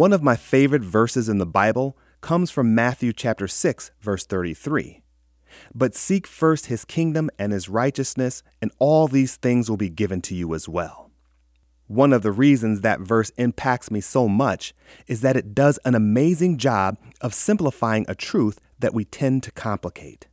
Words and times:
One 0.00 0.14
of 0.14 0.22
my 0.22 0.34
favorite 0.34 0.82
verses 0.82 1.28
in 1.28 1.36
the 1.36 1.44
Bible 1.44 1.94
comes 2.22 2.50
from 2.50 2.74
Matthew 2.74 3.12
chapter 3.12 3.46
6 3.46 3.90
verse 4.00 4.24
33. 4.24 5.02
But 5.74 5.94
seek 5.94 6.26
first 6.26 6.68
his 6.68 6.86
kingdom 6.86 7.28
and 7.38 7.52
his 7.52 7.68
righteousness, 7.68 8.42
and 8.62 8.72
all 8.78 9.08
these 9.08 9.36
things 9.36 9.68
will 9.68 9.76
be 9.76 9.90
given 9.90 10.22
to 10.22 10.34
you 10.34 10.54
as 10.54 10.66
well. 10.66 11.10
One 11.86 12.14
of 12.14 12.22
the 12.22 12.32
reasons 12.32 12.80
that 12.80 13.00
verse 13.00 13.28
impacts 13.36 13.90
me 13.90 14.00
so 14.00 14.26
much 14.26 14.72
is 15.06 15.20
that 15.20 15.36
it 15.36 15.54
does 15.54 15.78
an 15.84 15.94
amazing 15.94 16.56
job 16.56 16.96
of 17.20 17.34
simplifying 17.34 18.06
a 18.08 18.14
truth 18.14 18.58
that 18.78 18.94
we 18.94 19.04
tend 19.04 19.42
to 19.42 19.52
complicate. 19.52 20.28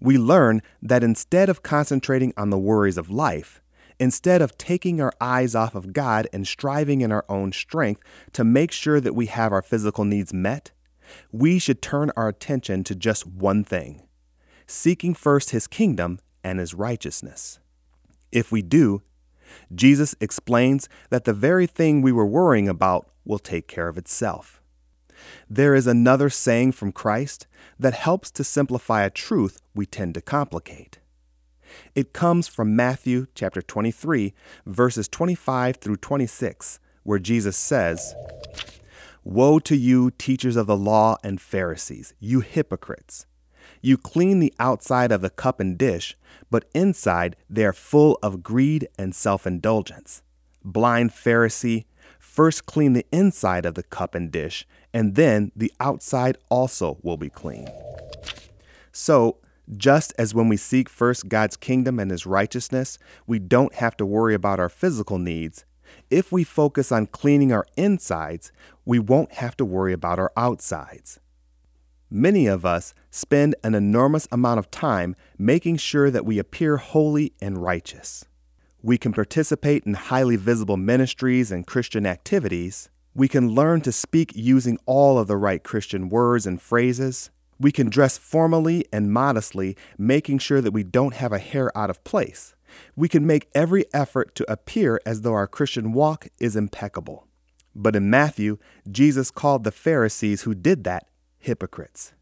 We 0.00 0.18
learn 0.18 0.62
that 0.82 1.04
instead 1.04 1.48
of 1.48 1.62
concentrating 1.62 2.32
on 2.36 2.50
the 2.50 2.58
worries 2.58 2.98
of 2.98 3.08
life, 3.08 3.62
instead 4.00 4.40
of 4.40 4.56
taking 4.56 5.00
our 5.00 5.12
eyes 5.20 5.54
off 5.54 5.74
of 5.74 5.92
God 5.92 6.26
and 6.32 6.48
striving 6.48 7.02
in 7.02 7.12
our 7.12 7.26
own 7.28 7.52
strength 7.52 8.02
to 8.32 8.42
make 8.42 8.72
sure 8.72 9.00
that 9.00 9.14
we 9.14 9.26
have 9.26 9.52
our 9.52 9.62
physical 9.62 10.04
needs 10.04 10.32
met, 10.32 10.72
we 11.30 11.58
should 11.58 11.82
turn 11.82 12.10
our 12.16 12.28
attention 12.28 12.82
to 12.84 12.94
just 12.94 13.26
one 13.26 13.62
thing 13.62 14.02
seeking 14.66 15.14
first 15.14 15.50
his 15.50 15.66
kingdom 15.66 16.20
and 16.44 16.60
his 16.60 16.74
righteousness. 16.74 17.58
If 18.30 18.52
we 18.52 18.62
do, 18.62 19.02
Jesus 19.74 20.14
explains 20.20 20.88
that 21.10 21.24
the 21.24 21.32
very 21.32 21.66
thing 21.66 22.02
we 22.02 22.12
were 22.12 22.24
worrying 22.24 22.68
about 22.68 23.10
will 23.24 23.40
take 23.40 23.66
care 23.66 23.88
of 23.88 23.98
itself. 23.98 24.62
There 25.48 25.74
is 25.74 25.88
another 25.88 26.30
saying 26.30 26.70
from 26.72 26.92
Christ 26.92 27.48
that 27.80 27.94
helps 27.94 28.30
to 28.30 28.44
simplify 28.44 29.02
a 29.02 29.10
truth 29.10 29.60
we 29.74 29.86
tend 29.86 30.14
to 30.14 30.20
complicate. 30.20 30.99
It 31.94 32.12
comes 32.12 32.48
from 32.48 32.76
Matthew 32.76 33.26
chapter 33.34 33.62
23 33.62 34.32
verses 34.66 35.08
25 35.08 35.76
through 35.76 35.96
26 35.96 36.80
where 37.02 37.18
Jesus 37.18 37.56
says, 37.56 38.14
Woe 39.24 39.58
to 39.60 39.76
you, 39.76 40.10
teachers 40.12 40.56
of 40.56 40.66
the 40.66 40.76
law 40.76 41.16
and 41.22 41.40
Pharisees, 41.40 42.14
you 42.18 42.40
hypocrites! 42.40 43.26
You 43.82 43.96
clean 43.96 44.40
the 44.40 44.54
outside 44.58 45.12
of 45.12 45.20
the 45.20 45.30
cup 45.30 45.60
and 45.60 45.78
dish, 45.78 46.16
but 46.50 46.66
inside 46.74 47.36
they 47.48 47.64
are 47.64 47.72
full 47.72 48.18
of 48.22 48.42
greed 48.42 48.88
and 48.98 49.14
self 49.14 49.46
indulgence. 49.46 50.22
Blind 50.64 51.10
Pharisee, 51.10 51.84
first 52.18 52.66
clean 52.66 52.92
the 52.92 53.06
inside 53.10 53.64
of 53.64 53.74
the 53.74 53.82
cup 53.82 54.14
and 54.14 54.30
dish, 54.30 54.66
and 54.92 55.14
then 55.14 55.52
the 55.56 55.72
outside 55.80 56.36
also 56.48 56.98
will 57.02 57.16
be 57.16 57.30
clean. 57.30 57.68
So, 58.92 59.38
just 59.76 60.12
as 60.18 60.34
when 60.34 60.48
we 60.48 60.56
seek 60.56 60.88
first 60.88 61.28
God's 61.28 61.56
kingdom 61.56 61.98
and 61.98 62.10
his 62.10 62.26
righteousness, 62.26 62.98
we 63.26 63.38
don't 63.38 63.74
have 63.74 63.96
to 63.98 64.06
worry 64.06 64.34
about 64.34 64.60
our 64.60 64.68
physical 64.68 65.18
needs, 65.18 65.64
if 66.10 66.32
we 66.32 66.44
focus 66.44 66.90
on 66.92 67.06
cleaning 67.06 67.52
our 67.52 67.66
insides, 67.76 68.52
we 68.84 68.98
won't 68.98 69.34
have 69.34 69.56
to 69.58 69.64
worry 69.64 69.92
about 69.92 70.18
our 70.18 70.32
outsides. 70.36 71.20
Many 72.10 72.46
of 72.46 72.66
us 72.66 72.92
spend 73.10 73.54
an 73.62 73.74
enormous 73.74 74.26
amount 74.32 74.58
of 74.58 74.70
time 74.70 75.14
making 75.38 75.76
sure 75.76 76.10
that 76.10 76.26
we 76.26 76.38
appear 76.38 76.76
holy 76.76 77.32
and 77.40 77.58
righteous. 77.58 78.24
We 78.82 78.98
can 78.98 79.12
participate 79.12 79.84
in 79.84 79.94
highly 79.94 80.36
visible 80.36 80.76
ministries 80.76 81.52
and 81.52 81.66
Christian 81.66 82.06
activities. 82.06 82.88
We 83.14 83.28
can 83.28 83.50
learn 83.50 83.82
to 83.82 83.92
speak 83.92 84.32
using 84.34 84.78
all 84.86 85.18
of 85.18 85.28
the 85.28 85.36
right 85.36 85.62
Christian 85.62 86.08
words 86.08 86.46
and 86.46 86.60
phrases. 86.60 87.30
We 87.60 87.72
can 87.72 87.90
dress 87.90 88.16
formally 88.16 88.86
and 88.90 89.12
modestly, 89.12 89.76
making 89.98 90.38
sure 90.38 90.62
that 90.62 90.72
we 90.72 90.82
don't 90.82 91.14
have 91.14 91.32
a 91.32 91.38
hair 91.38 91.76
out 91.76 91.90
of 91.90 92.02
place. 92.04 92.54
We 92.96 93.08
can 93.08 93.26
make 93.26 93.50
every 93.54 93.84
effort 93.92 94.34
to 94.36 94.50
appear 94.50 94.98
as 95.04 95.20
though 95.20 95.34
our 95.34 95.46
Christian 95.46 95.92
walk 95.92 96.28
is 96.38 96.56
impeccable. 96.56 97.26
But 97.74 97.94
in 97.94 98.08
Matthew, 98.08 98.56
Jesus 98.90 99.30
called 99.30 99.64
the 99.64 99.70
Pharisees 99.70 100.42
who 100.42 100.54
did 100.54 100.84
that 100.84 101.08
hypocrites. 101.38 102.14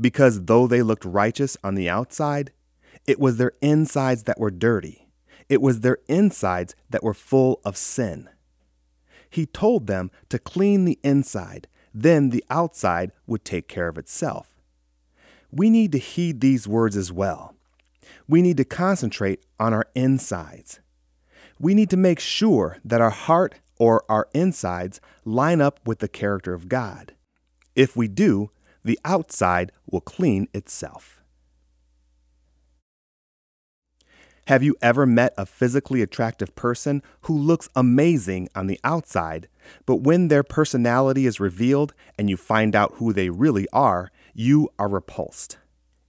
Because 0.00 0.46
though 0.46 0.66
they 0.66 0.82
looked 0.82 1.04
righteous 1.04 1.58
on 1.62 1.74
the 1.74 1.90
outside, 1.90 2.52
it 3.06 3.20
was 3.20 3.36
their 3.36 3.52
insides 3.60 4.22
that 4.22 4.40
were 4.40 4.50
dirty. 4.50 5.08
It 5.48 5.60
was 5.60 5.80
their 5.80 5.98
insides 6.08 6.74
that 6.88 7.04
were 7.04 7.14
full 7.14 7.60
of 7.66 7.76
sin. 7.76 8.30
He 9.28 9.44
told 9.44 9.88
them 9.88 10.10
to 10.30 10.38
clean 10.38 10.84
the 10.84 10.98
inside, 11.02 11.68
then 11.92 12.30
the 12.30 12.44
outside 12.48 13.12
would 13.26 13.44
take 13.44 13.68
care 13.68 13.88
of 13.88 13.98
itself. 13.98 14.53
We 15.54 15.70
need 15.70 15.92
to 15.92 15.98
heed 15.98 16.40
these 16.40 16.66
words 16.66 16.96
as 16.96 17.12
well 17.12 17.54
we 18.26 18.42
need 18.42 18.56
to 18.56 18.64
concentrate 18.64 19.44
on 19.58 19.74
our 19.74 19.86
insides. 19.94 20.80
We 21.58 21.74
need 21.74 21.90
to 21.90 21.96
make 21.96 22.20
sure 22.20 22.78
that 22.84 23.00
our 23.00 23.10
heart 23.10 23.56
or 23.78 24.04
our 24.08 24.28
insides 24.34 25.00
line 25.24 25.60
up 25.60 25.80
with 25.84 25.98
the 25.98 26.08
character 26.08 26.54
of 26.54 26.68
God. 26.68 27.14
If 27.74 27.96
we 27.96 28.08
do, 28.08 28.50
the 28.84 28.98
outside 29.04 29.72
will 29.90 30.00
clean 30.00 30.48
itself. 30.54 31.20
Have 34.48 34.62
you 34.62 34.76
ever 34.82 35.06
met 35.06 35.32
a 35.38 35.46
physically 35.46 36.02
attractive 36.02 36.54
person 36.54 37.02
who 37.22 37.36
looks 37.36 37.70
amazing 37.74 38.50
on 38.54 38.66
the 38.66 38.78
outside, 38.84 39.48
but 39.86 39.96
when 39.96 40.28
their 40.28 40.42
personality 40.42 41.24
is 41.24 41.40
revealed 41.40 41.94
and 42.18 42.28
you 42.28 42.36
find 42.36 42.76
out 42.76 42.94
who 42.96 43.14
they 43.14 43.30
really 43.30 43.66
are, 43.72 44.10
you 44.34 44.68
are 44.78 44.88
repulsed? 44.88 45.58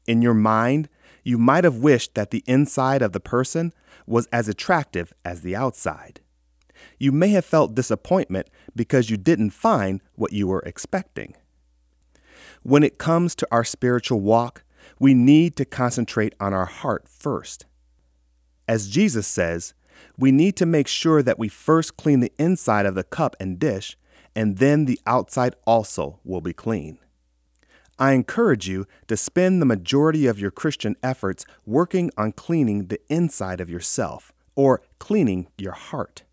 In 0.06 0.22
your 0.22 0.34
mind, 0.34 0.90
you 1.24 1.38
might 1.38 1.64
have 1.64 1.78
wished 1.78 2.16
that 2.16 2.32
the 2.32 2.44
inside 2.46 3.02
of 3.02 3.12
the 3.12 3.20
person 3.20 3.74
was 4.06 4.28
as 4.28 4.48
attractive 4.48 5.14
as 5.24 5.42
the 5.42 5.56
outside. 5.56 6.22
You 7.00 7.12
may 7.12 7.30
have 7.30 7.46
felt 7.46 7.76
disappointment 7.76 8.50
because 8.76 9.10
you 9.10 9.18
didn't 9.18 9.52
find 9.52 10.02
what 10.16 10.34
you 10.34 10.48
were 10.48 10.64
expecting. 10.66 11.36
When 12.64 12.84
it 12.84 12.98
comes 12.98 13.36
to 13.36 13.48
our 13.52 13.64
spiritual 13.64 14.22
walk, 14.22 14.64
we 15.00 15.14
need 15.14 15.56
to 15.56 15.66
concentrate 15.66 16.36
on 16.40 16.54
our 16.54 16.66
heart 16.66 17.08
first. 17.08 17.66
As 18.68 18.90
Jesus 18.90 19.28
says, 19.28 19.74
we 20.18 20.32
need 20.32 20.56
to 20.58 20.66
make 20.66 20.88
sure 20.88 21.24
that 21.24 21.40
we 21.40 21.48
first 21.48 21.98
clean 21.98 22.20
the 22.20 22.32
inside 22.38 22.86
of 22.86 22.96
the 22.96 23.04
cup 23.04 23.36
and 23.40 23.60
dish, 23.60 23.98
and 24.36 24.58
then 24.58 24.86
the 24.86 25.00
outside 25.06 25.56
also 25.66 26.20
will 26.24 26.42
be 26.42 26.54
clean. 26.54 27.00
I 27.98 28.12
encourage 28.12 28.68
you 28.68 28.88
to 29.08 29.16
spend 29.16 29.62
the 29.62 29.66
majority 29.66 30.28
of 30.28 30.38
your 30.38 30.52
Christian 30.52 30.98
efforts 31.02 31.46
working 31.66 32.12
on 32.18 32.34
cleaning 32.34 32.88
the 32.88 33.00
inside 33.08 33.62
of 33.62 33.70
yourself 33.70 34.34
or 34.56 34.82
cleaning 35.00 35.48
your 35.58 35.72
heart. 35.72 36.24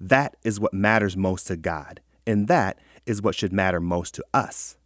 That 0.00 0.36
is 0.42 0.58
what 0.58 0.72
matters 0.72 1.16
most 1.16 1.46
to 1.48 1.56
God, 1.56 2.00
and 2.26 2.48
that 2.48 2.78
is 3.04 3.20
what 3.20 3.34
should 3.34 3.52
matter 3.52 3.80
most 3.80 4.14
to 4.14 4.24
us. 4.32 4.76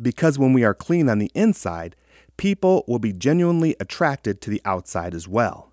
Because 0.00 0.38
when 0.38 0.52
we 0.52 0.62
are 0.62 0.74
clean 0.74 1.08
on 1.08 1.18
the 1.18 1.32
inside, 1.34 1.96
people 2.36 2.84
will 2.86 3.00
be 3.00 3.12
genuinely 3.12 3.74
attracted 3.80 4.40
to 4.40 4.50
the 4.50 4.62
outside 4.64 5.14
as 5.14 5.26
well. 5.26 5.72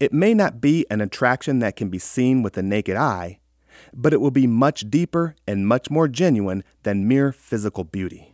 It 0.00 0.12
may 0.12 0.32
not 0.34 0.60
be 0.60 0.86
an 0.90 1.00
attraction 1.00 1.58
that 1.58 1.76
can 1.76 1.88
be 1.88 1.98
seen 1.98 2.42
with 2.42 2.54
the 2.54 2.62
naked 2.62 2.96
eye, 2.96 3.40
but 3.92 4.12
it 4.12 4.20
will 4.20 4.30
be 4.30 4.46
much 4.46 4.90
deeper 4.90 5.36
and 5.46 5.68
much 5.68 5.90
more 5.90 6.08
genuine 6.08 6.64
than 6.82 7.06
mere 7.06 7.30
physical 7.30 7.84
beauty. 7.84 8.33